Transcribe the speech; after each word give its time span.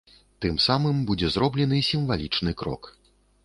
Тым 0.45 0.55
самым 0.67 1.03
будзе 1.11 1.29
зроблены 1.35 1.83
сімвалічны 1.91 2.59
крок. 2.63 2.93